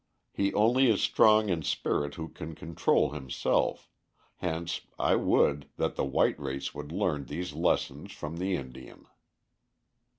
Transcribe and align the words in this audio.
He 0.33 0.51
only 0.55 0.89
is 0.89 0.99
strong 0.99 1.49
in 1.49 1.61
spirit 1.61 2.15
who 2.15 2.29
can 2.29 2.55
control 2.55 3.11
himself, 3.11 3.87
hence 4.37 4.81
I 4.97 5.13
would 5.15 5.67
that 5.77 5.95
the 5.95 6.03
white 6.05 6.39
race 6.39 6.73
would 6.73 6.91
learn 6.91 7.25
these 7.25 7.53
lessons 7.53 8.11
from 8.11 8.37
the 8.37 8.55
Indian. 8.55 9.05